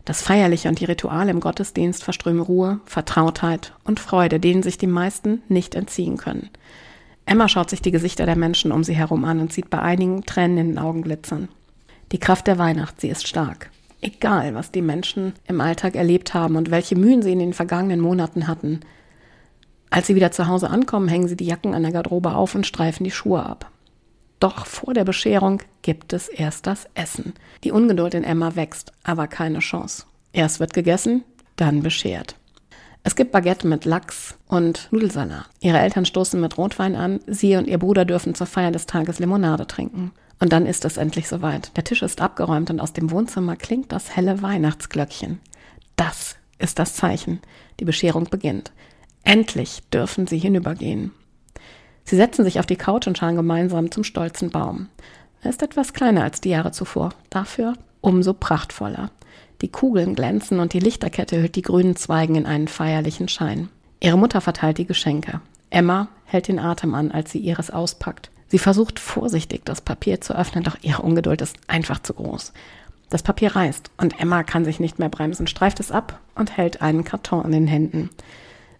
Das 0.04 0.22
Feierliche 0.22 0.68
und 0.68 0.80
die 0.80 0.84
Rituale 0.84 1.30
im 1.30 1.40
Gottesdienst 1.40 2.02
verströmen 2.02 2.42
Ruhe, 2.42 2.80
Vertrautheit 2.84 3.72
und 3.84 4.00
Freude, 4.00 4.40
denen 4.40 4.62
sich 4.62 4.76
die 4.76 4.88
meisten 4.88 5.42
nicht 5.48 5.74
entziehen 5.74 6.16
können. 6.16 6.50
Emma 7.24 7.48
schaut 7.48 7.70
sich 7.70 7.82
die 7.82 7.92
Gesichter 7.92 8.26
der 8.26 8.36
Menschen 8.36 8.72
um 8.72 8.82
sie 8.82 8.94
herum 8.94 9.24
an 9.24 9.38
und 9.38 9.52
sieht 9.52 9.70
bei 9.70 9.78
einigen 9.78 10.24
Tränen 10.24 10.58
in 10.58 10.68
den 10.68 10.78
Augen 10.78 11.02
glitzern. 11.02 11.48
Die 12.10 12.18
Kraft 12.18 12.48
der 12.48 12.58
Weihnacht, 12.58 13.00
sie 13.00 13.08
ist 13.08 13.28
stark. 13.28 13.70
Egal, 14.00 14.56
was 14.56 14.72
die 14.72 14.82
Menschen 14.82 15.34
im 15.46 15.60
Alltag 15.60 15.94
erlebt 15.94 16.34
haben 16.34 16.56
und 16.56 16.72
welche 16.72 16.96
Mühen 16.96 17.22
sie 17.22 17.32
in 17.32 17.38
den 17.38 17.52
vergangenen 17.52 18.00
Monaten 18.00 18.48
hatten. 18.48 18.80
Als 19.92 20.06
sie 20.06 20.14
wieder 20.14 20.32
zu 20.32 20.48
Hause 20.48 20.70
ankommen, 20.70 21.06
hängen 21.06 21.28
sie 21.28 21.36
die 21.36 21.44
Jacken 21.44 21.74
an 21.74 21.82
der 21.82 21.92
Garderobe 21.92 22.34
auf 22.34 22.54
und 22.54 22.66
streifen 22.66 23.04
die 23.04 23.10
Schuhe 23.10 23.44
ab. 23.44 23.70
Doch 24.40 24.64
vor 24.64 24.94
der 24.94 25.04
Bescherung 25.04 25.60
gibt 25.82 26.14
es 26.14 26.28
erst 26.28 26.66
das 26.66 26.88
Essen. 26.94 27.34
Die 27.62 27.72
Ungeduld 27.72 28.14
in 28.14 28.24
Emma 28.24 28.56
wächst, 28.56 28.92
aber 29.04 29.26
keine 29.26 29.58
Chance. 29.58 30.06
Erst 30.32 30.60
wird 30.60 30.72
gegessen, 30.72 31.24
dann 31.56 31.82
beschert. 31.82 32.36
Es 33.02 33.16
gibt 33.16 33.32
Baguette 33.32 33.66
mit 33.66 33.84
Lachs 33.84 34.34
und 34.48 34.88
Nudelsalat. 34.92 35.50
Ihre 35.60 35.80
Eltern 35.80 36.06
stoßen 36.06 36.40
mit 36.40 36.56
Rotwein 36.56 36.96
an, 36.96 37.20
sie 37.26 37.56
und 37.56 37.66
ihr 37.66 37.78
Bruder 37.78 38.06
dürfen 38.06 38.34
zur 38.34 38.46
Feier 38.46 38.70
des 38.70 38.86
Tages 38.86 39.18
Limonade 39.18 39.66
trinken. 39.66 40.12
Und 40.40 40.54
dann 40.54 40.64
ist 40.64 40.86
es 40.86 40.96
endlich 40.96 41.28
soweit. 41.28 41.76
Der 41.76 41.84
Tisch 41.84 42.00
ist 42.00 42.22
abgeräumt 42.22 42.70
und 42.70 42.80
aus 42.80 42.94
dem 42.94 43.10
Wohnzimmer 43.10 43.56
klingt 43.56 43.92
das 43.92 44.16
helle 44.16 44.40
Weihnachtsglöckchen. 44.40 45.38
Das 45.96 46.36
ist 46.58 46.78
das 46.78 46.94
Zeichen. 46.94 47.40
Die 47.78 47.84
Bescherung 47.84 48.24
beginnt. 48.30 48.72
Endlich 49.24 49.82
dürfen 49.92 50.26
sie 50.26 50.38
hinübergehen. 50.38 51.12
Sie 52.04 52.16
setzen 52.16 52.44
sich 52.44 52.58
auf 52.58 52.66
die 52.66 52.76
Couch 52.76 53.06
und 53.06 53.16
schauen 53.16 53.36
gemeinsam 53.36 53.90
zum 53.90 54.04
stolzen 54.04 54.50
Baum. 54.50 54.88
Er 55.42 55.50
ist 55.50 55.62
etwas 55.62 55.92
kleiner 55.92 56.22
als 56.22 56.40
die 56.40 56.50
Jahre 56.50 56.72
zuvor, 56.72 57.10
dafür 57.30 57.74
umso 58.00 58.34
prachtvoller. 58.34 59.10
Die 59.60 59.70
Kugeln 59.70 60.14
glänzen 60.14 60.58
und 60.58 60.72
die 60.72 60.80
Lichterkette 60.80 61.40
hüllt 61.40 61.54
die 61.54 61.62
grünen 61.62 61.96
Zweigen 61.96 62.34
in 62.34 62.46
einen 62.46 62.68
feierlichen 62.68 63.28
Schein. 63.28 63.68
Ihre 64.00 64.18
Mutter 64.18 64.40
verteilt 64.40 64.78
die 64.78 64.86
Geschenke. 64.86 65.40
Emma 65.70 66.08
hält 66.24 66.48
den 66.48 66.58
Atem 66.58 66.94
an, 66.94 67.12
als 67.12 67.30
sie 67.30 67.38
ihres 67.38 67.70
auspackt. 67.70 68.30
Sie 68.48 68.58
versucht 68.58 68.98
vorsichtig, 68.98 69.64
das 69.64 69.80
Papier 69.80 70.20
zu 70.20 70.36
öffnen, 70.36 70.64
doch 70.64 70.76
ihre 70.82 71.02
Ungeduld 71.02 71.40
ist 71.40 71.56
einfach 71.68 72.00
zu 72.00 72.12
groß. 72.12 72.52
Das 73.08 73.22
Papier 73.22 73.54
reißt 73.54 73.90
und 73.98 74.20
Emma 74.20 74.42
kann 74.42 74.64
sich 74.64 74.80
nicht 74.80 74.98
mehr 74.98 75.08
bremsen, 75.08 75.46
streift 75.46 75.80
es 75.80 75.92
ab 75.92 76.20
und 76.34 76.56
hält 76.56 76.82
einen 76.82 77.04
Karton 77.04 77.44
in 77.44 77.52
den 77.52 77.66
Händen. 77.66 78.10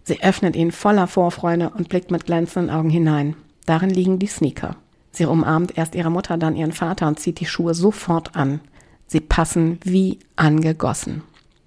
Sie 0.03 0.21
öffnet 0.21 0.55
ihn 0.55 0.71
voller 0.71 1.07
Vorfreude 1.07 1.69
und 1.69 1.89
blickt 1.89 2.11
mit 2.11 2.25
glänzenden 2.25 2.75
Augen 2.75 2.89
hinein. 2.89 3.35
Darin 3.65 3.89
liegen 3.89 4.19
die 4.19 4.27
Sneaker. 4.27 4.75
Sie 5.11 5.25
umarmt 5.25 5.77
erst 5.77 5.95
ihre 5.95 6.09
Mutter, 6.09 6.37
dann 6.37 6.55
ihren 6.55 6.71
Vater 6.71 7.07
und 7.07 7.19
zieht 7.19 7.39
die 7.39 7.45
Schuhe 7.45 7.73
sofort 7.73 8.35
an. 8.35 8.59
Sie 9.07 9.21
passen 9.21 9.79
wie 9.83 10.19
angegossen. 10.35 11.21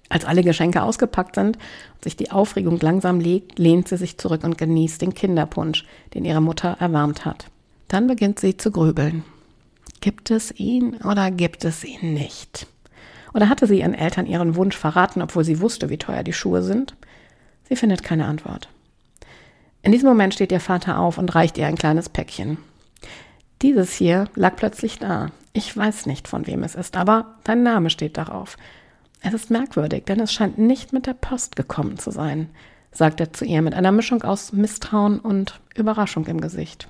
Als 0.09 0.25
alle 0.25 0.43
Geschenke 0.43 0.83
ausgepackt 0.83 1.35
sind 1.35 1.57
und 1.57 2.03
sich 2.03 2.15
die 2.15 2.31
Aufregung 2.31 2.79
langsam 2.79 3.19
legt, 3.19 3.59
lehnt 3.59 3.87
sie 3.87 3.97
sich 3.97 4.17
zurück 4.17 4.43
und 4.43 4.57
genießt 4.57 5.01
den 5.01 5.13
Kinderpunsch, 5.13 5.85
den 6.13 6.25
ihre 6.25 6.41
Mutter 6.41 6.77
erwärmt 6.79 7.25
hat. 7.25 7.47
Dann 7.87 8.07
beginnt 8.07 8.39
sie 8.39 8.57
zu 8.57 8.71
grübeln. 8.71 9.23
Gibt 10.01 10.31
es 10.31 10.57
ihn 10.57 10.97
oder 10.97 11.31
gibt 11.31 11.65
es 11.65 11.83
ihn 11.83 12.13
nicht? 12.13 12.67
Oder 13.33 13.49
hatte 13.49 13.67
sie 13.67 13.79
ihren 13.79 13.93
Eltern 13.93 14.25
ihren 14.25 14.55
Wunsch 14.55 14.77
verraten, 14.77 15.21
obwohl 15.21 15.43
sie 15.43 15.59
wusste, 15.59 15.89
wie 15.89 15.97
teuer 15.97 16.23
die 16.23 16.33
Schuhe 16.33 16.63
sind? 16.63 16.95
Sie 17.67 17.75
findet 17.75 18.03
keine 18.03 18.25
Antwort. 18.25 18.69
In 19.81 19.91
diesem 19.91 20.09
Moment 20.09 20.33
steht 20.33 20.51
ihr 20.51 20.59
Vater 20.59 20.99
auf 20.99 21.17
und 21.17 21.33
reicht 21.35 21.57
ihr 21.57 21.67
ein 21.67 21.77
kleines 21.77 22.09
Päckchen. 22.09 22.57
Dieses 23.61 23.93
hier 23.93 24.29
lag 24.35 24.55
plötzlich 24.55 24.99
da. 24.99 25.31
Ich 25.53 25.75
weiß 25.75 26.05
nicht, 26.05 26.27
von 26.27 26.45
wem 26.45 26.63
es 26.63 26.75
ist, 26.75 26.95
aber 26.95 27.35
dein 27.43 27.63
Name 27.63 27.89
steht 27.89 28.17
darauf. 28.17 28.57
Es 29.21 29.33
ist 29.33 29.49
merkwürdig, 29.49 30.05
denn 30.05 30.19
es 30.19 30.31
scheint 30.31 30.57
nicht 30.57 30.93
mit 30.93 31.07
der 31.07 31.15
Post 31.15 31.55
gekommen 31.55 31.97
zu 31.97 32.11
sein, 32.11 32.49
sagt 32.91 33.19
er 33.19 33.33
zu 33.33 33.45
ihr 33.45 33.61
mit 33.61 33.73
einer 33.73 33.91
Mischung 33.91 34.21
aus 34.23 34.53
Misstrauen 34.53 35.19
und 35.19 35.59
Überraschung 35.75 36.27
im 36.27 36.39
Gesicht. 36.39 36.87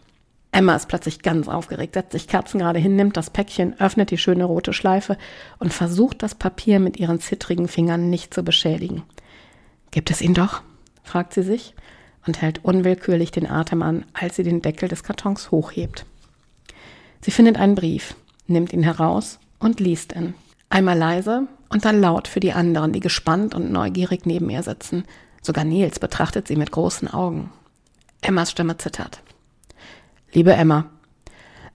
Emma 0.51 0.75
ist 0.75 0.87
plötzlich 0.87 1.21
ganz 1.21 1.47
aufgeregt, 1.47 1.93
setzt 1.93 2.13
sich 2.13 2.27
kerzengerade 2.27 2.79
hin, 2.79 2.95
nimmt 2.95 3.15
das 3.15 3.29
Päckchen, 3.29 3.79
öffnet 3.79 4.11
die 4.11 4.17
schöne 4.17 4.45
rote 4.45 4.73
Schleife 4.73 5.17
und 5.59 5.73
versucht 5.73 6.23
das 6.23 6.35
Papier 6.35 6.79
mit 6.79 6.97
ihren 6.97 7.19
zittrigen 7.19 7.67
Fingern 7.67 8.09
nicht 8.09 8.33
zu 8.33 8.43
beschädigen. 8.43 9.03
Gibt 9.91 10.09
es 10.09 10.21
ihn 10.21 10.33
doch? 10.33 10.63
Fragt 11.07 11.33
sie 11.33 11.43
sich 11.43 11.73
und 12.25 12.41
hält 12.41 12.63
unwillkürlich 12.63 13.31
den 13.31 13.49
Atem 13.49 13.81
an, 13.81 14.05
als 14.13 14.35
sie 14.35 14.43
den 14.43 14.61
Deckel 14.61 14.89
des 14.89 15.03
Kartons 15.03 15.51
hochhebt. 15.51 16.05
Sie 17.21 17.31
findet 17.31 17.57
einen 17.57 17.75
Brief, 17.75 18.15
nimmt 18.47 18.73
ihn 18.73 18.83
heraus 18.83 19.39
und 19.59 19.79
liest 19.79 20.15
ihn. 20.15 20.33
Einmal 20.69 20.97
leise 20.97 21.47
und 21.69 21.85
dann 21.85 22.01
laut 22.01 22.27
für 22.27 22.39
die 22.39 22.53
anderen, 22.53 22.91
die 22.91 22.99
gespannt 22.99 23.55
und 23.55 23.71
neugierig 23.71 24.25
neben 24.25 24.49
ihr 24.49 24.63
sitzen. 24.63 25.05
Sogar 25.41 25.63
Nils 25.63 25.99
betrachtet 25.99 26.47
sie 26.47 26.55
mit 26.55 26.71
großen 26.71 27.07
Augen. 27.07 27.51
Emmas 28.21 28.51
Stimme 28.51 28.77
zittert. 28.77 29.21
Liebe 30.33 30.53
Emma, 30.53 30.85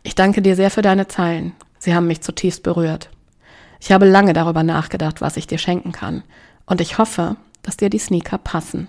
ich 0.03 0.15
danke 0.15 0.43
dir 0.43 0.57
sehr 0.57 0.71
für 0.71 0.83
deine 0.83 1.09
Zeilen. 1.09 1.53
Sie 1.79 1.95
haben 1.95 2.07
mich 2.07 2.21
zutiefst 2.21 2.62
berührt. 2.62 3.11
Ich 3.81 3.91
habe 3.91 4.07
lange 4.07 4.33
darüber 4.33 4.62
nachgedacht, 4.62 5.21
was 5.21 5.37
ich 5.37 5.47
dir 5.47 5.59
schenken 5.59 5.93
kann. 5.93 6.23
Und 6.67 6.81
ich 6.81 6.99
hoffe, 6.99 7.37
dass 7.62 7.77
dir 7.77 7.91
die 7.91 7.99
Sneaker 7.99 8.39
passen. 8.39 8.89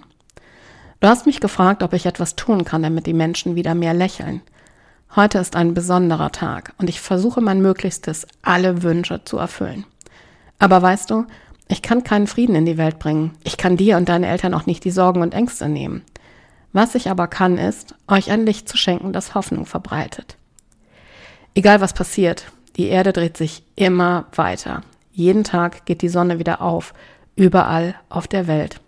Du 1.04 1.10
hast 1.10 1.26
mich 1.26 1.42
gefragt, 1.42 1.84
ob 1.84 1.92
ich 1.92 2.06
etwas 2.06 2.38
tun 2.38 2.64
kann, 2.64 2.82
damit 2.82 3.08
die 3.08 3.14
Menschen 3.14 3.58
wieder 3.58 3.76
mehr 3.76 3.94
lächeln. 3.94 4.40
Heute 5.18 5.38
ist 5.38 5.58
ein 5.58 5.74
besonderer 5.74 6.32
Tag 6.32 6.72
und 6.78 6.90
ich 6.90 7.02
versuche 7.02 7.42
mein 7.42 7.62
Möglichstes, 7.62 8.26
alle 8.42 8.84
Wünsche 8.84 9.22
zu 9.26 9.38
erfüllen. 9.38 9.84
Aber 10.60 10.82
weißt 10.82 11.12
du, 11.12 11.26
ich 11.68 11.82
kann 11.82 12.06
keinen 12.06 12.26
Frieden 12.26 12.56
in 12.56 12.66
die 12.66 12.78
Welt 12.78 13.00
bringen. 13.00 13.32
Ich 13.44 13.58
kann 13.58 13.76
dir 13.76 13.98
und 13.98 14.08
deinen 14.08 14.24
Eltern 14.24 14.54
auch 14.54 14.66
nicht 14.66 14.86
die 14.86 14.92
Sorgen 14.92 15.22
und 15.22 15.34
Ängste 15.34 15.68
nehmen. 15.68 16.04
Was 16.72 16.96
ich 16.96 17.10
aber 17.10 17.28
kann, 17.28 17.58
ist, 17.58 17.96
euch 18.08 18.32
ein 18.32 18.46
Licht 18.46 18.70
zu 18.70 18.78
schenken, 18.78 19.12
das 19.12 19.36
Hoffnung 19.36 19.66
verbreitet. 19.66 20.38
Egal 21.54 21.82
was 21.82 21.92
passiert, 21.92 22.46
die 22.78 22.88
Erde 22.88 23.12
dreht 23.12 23.36
sich 23.36 23.64
immer 23.76 24.28
weiter. 24.34 24.84
Jeden 25.12 25.44
Tag 25.44 25.86
geht 25.86 26.02
die 26.02 26.08
Sonne 26.08 26.40
wieder 26.40 26.62
auf 26.62 26.94
überall 27.36 27.96
auf 28.08 28.30
der 28.30 28.48
Welt. 28.48 28.80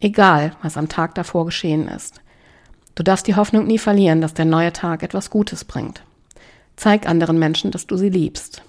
Egal, 0.00 0.56
was 0.62 0.76
am 0.76 0.88
Tag 0.88 1.14
davor 1.14 1.46
geschehen 1.46 1.88
ist. 1.88 2.20
Du 2.94 3.02
darfst 3.02 3.26
die 3.26 3.36
Hoffnung 3.36 3.66
nie 3.66 3.78
verlieren, 3.78 4.20
dass 4.20 4.34
der 4.34 4.44
neue 4.44 4.72
Tag 4.72 5.02
etwas 5.02 5.30
Gutes 5.30 5.64
bringt. 5.64 6.02
Zeig 6.76 7.08
anderen 7.08 7.38
Menschen, 7.38 7.70
dass 7.70 7.86
du 7.86 7.96
sie 7.96 8.10
liebst. 8.10 8.62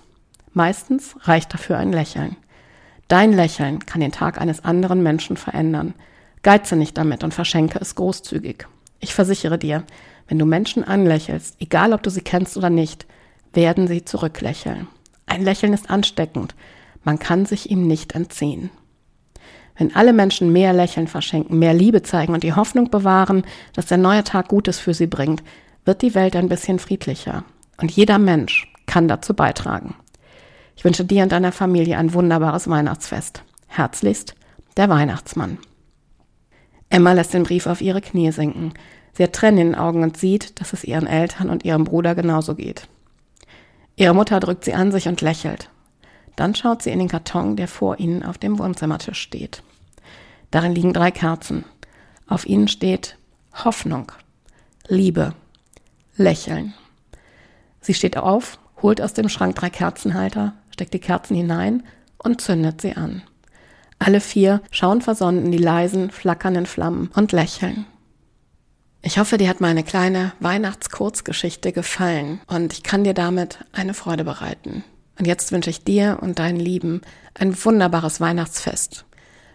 Meistens 0.54 1.16
reicht 1.22 1.54
dafür 1.54 1.78
ein 1.78 1.92
Lächeln. 1.92 2.38
Dein 3.08 3.34
Lächeln 3.34 3.86
kann 3.86 4.02
den 4.02 4.12
Tag 4.12 4.40
eines 4.40 4.64
anderen 4.64 5.04
Menschen 5.04 5.38
verändern. 5.38 5.94
Geize 6.44 6.76
nicht 6.76 6.98
damit 6.98 7.24
und 7.24 7.34
verschenke 7.34 7.80
es 7.80 7.96
großzügig. 7.96 8.68
Ich 9.00 9.14
versichere 9.14 9.58
dir, 9.58 9.84
wenn 10.28 10.40
du 10.40 10.46
Menschen 10.46 10.84
anlächelst, 10.84 11.56
egal 11.60 11.94
ob 11.94 12.02
du 12.02 12.10
sie 12.10 12.22
kennst 12.22 12.58
oder 12.58 12.70
nicht, 12.70 13.06
werden 13.54 13.88
sie 13.88 14.06
zurücklächeln. 14.06 14.88
Ein 15.28 15.44
Lächeln 15.44 15.74
ist 15.74 15.90
ansteckend. 15.90 16.56
Man 17.04 17.20
kann 17.20 17.46
sich 17.46 17.70
ihm 17.70 17.88
nicht 17.88 18.14
entziehen. 18.14 18.72
Wenn 19.78 19.96
alle 19.96 20.14
Menschen 20.14 20.54
mehr 20.54 20.74
Lächeln 20.74 21.08
verschenken, 21.08 21.60
mehr 21.60 21.74
Liebe 21.74 22.02
zeigen 22.02 22.34
und 22.34 22.44
die 22.44 22.54
Hoffnung 22.54 22.90
bewahren, 22.90 23.44
dass 23.74 23.88
der 23.88 23.98
neue 23.98 24.24
Tag 24.24 24.48
Gutes 24.48 24.80
für 24.80 24.94
sie 24.94 25.08
bringt, 25.08 25.44
wird 25.84 26.02
die 26.02 26.16
Welt 26.16 26.36
ein 26.36 26.50
bisschen 26.50 26.80
friedlicher. 26.80 27.44
Und 27.82 27.92
jeder 27.92 28.18
Mensch 28.18 28.72
kann 28.86 29.08
dazu 29.08 29.34
beitragen. 29.34 29.96
Ich 30.78 30.86
wünsche 30.86 31.06
dir 31.06 31.24
und 31.24 31.32
deiner 31.32 31.52
Familie 31.52 31.98
ein 31.98 32.14
wunderbares 32.14 32.70
Weihnachtsfest. 32.70 33.44
Herzlichst, 33.68 34.36
der 34.78 34.90
Weihnachtsmann. 34.90 35.58
Emma 36.90 37.14
lässt 37.14 37.34
den 37.34 37.44
Brief 37.44 37.68
auf 37.68 37.82
ihre 37.82 38.02
Knie 38.02 38.32
sinken. 38.32 38.74
Sie 39.14 39.24
hat 39.24 39.34
Tränen 39.34 39.60
in 39.60 39.68
den 39.72 39.76
Augen 39.76 40.04
und 40.04 40.18
sieht, 40.18 40.60
dass 40.60 40.74
es 40.74 40.84
ihren 40.84 41.08
Eltern 41.08 41.50
und 41.50 41.66
ihrem 41.66 41.84
Bruder 41.84 42.16
genauso 42.16 42.56
geht. 42.56 42.88
Ihre 43.96 44.14
Mutter 44.14 44.40
drückt 44.40 44.66
sie 44.66 44.74
an 44.74 44.92
sich 44.92 45.08
und 45.08 45.22
lächelt. 45.22 45.70
Dann 46.36 46.56
schaut 46.56 46.82
sie 46.82 46.92
in 46.92 47.00
den 47.00 47.08
Karton, 47.08 47.56
der 47.56 47.68
vor 47.68 48.00
ihnen 48.00 48.24
auf 48.24 48.38
dem 48.38 48.60
Wohnzimmertisch 48.60 49.20
steht. 49.20 49.64
Darin 50.52 50.76
liegen 50.76 50.94
drei 50.94 51.12
Kerzen. 51.12 51.66
Auf 52.28 52.46
ihnen 52.46 52.68
steht 52.68 53.18
Hoffnung, 53.64 54.12
Liebe, 54.88 55.34
Lächeln. 56.18 56.74
Sie 57.82 57.94
steht 57.94 58.18
auf, 58.18 58.58
holt 58.82 59.02
aus 59.02 59.14
dem 59.14 59.30
Schrank 59.30 59.56
drei 59.56 59.70
Kerzenhalter, 59.70 60.54
steckt 60.72 60.94
die 60.94 61.00
Kerzen 61.00 61.36
hinein 61.36 61.84
und 62.18 62.42
zündet 62.42 62.82
sie 62.82 62.96
an. 62.96 63.22
Alle 64.00 64.20
vier 64.20 64.62
schauen 64.72 65.02
versonnen 65.02 65.46
in 65.46 65.52
die 65.52 65.58
leisen, 65.58 66.12
flackernden 66.12 66.66
Flammen 66.66 67.10
und 67.16 67.32
lächeln. 67.32 67.86
Ich 69.02 69.20
hoffe, 69.20 69.38
dir 69.38 69.48
hat 69.50 69.62
meine 69.62 69.84
kleine 69.84 70.34
Weihnachtskurzgeschichte 70.40 71.72
gefallen 71.72 72.42
und 72.48 72.74
ich 72.74 72.82
kann 72.82 73.04
dir 73.04 73.14
damit 73.14 73.60
eine 73.72 73.94
Freude 73.94 74.24
bereiten. 74.24 74.84
Und 75.18 75.28
jetzt 75.28 75.52
wünsche 75.52 75.70
ich 75.70 75.84
dir 75.84 76.20
und 76.22 76.40
deinen 76.40 76.60
Lieben 76.60 77.02
ein 77.34 77.56
wunderbares 77.64 78.20
Weihnachtsfest. 78.20 79.06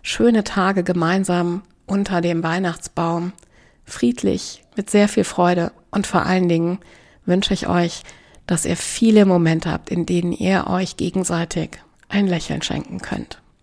Schöne 0.02 0.44
Tage 0.44 0.82
gemeinsam 0.82 1.62
unter 1.86 2.20
dem 2.20 2.42
Weihnachtsbaum, 2.42 3.32
friedlich, 3.84 4.64
mit 4.76 4.90
sehr 4.90 5.08
viel 5.08 5.24
Freude 5.24 5.72
und 5.90 6.06
vor 6.06 6.24
allen 6.24 6.48
Dingen 6.48 6.78
wünsche 7.26 7.52
ich 7.52 7.68
euch, 7.68 8.02
dass 8.46 8.64
ihr 8.64 8.76
viele 8.76 9.26
Momente 9.26 9.70
habt, 9.70 9.90
in 9.90 10.06
denen 10.06 10.32
ihr 10.32 10.66
euch 10.68 10.96
gegenseitig 10.96 11.78
ein 12.08 12.26
Lächeln 12.26 12.62
schenken 12.62 13.00
könnt. 13.00 13.39